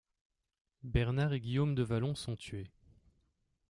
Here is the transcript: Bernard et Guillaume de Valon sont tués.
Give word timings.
Bernard 0.81 1.31
et 1.33 1.39
Guillaume 1.39 1.75
de 1.75 1.83
Valon 1.83 2.15
sont 2.15 2.35
tués. 2.35 2.71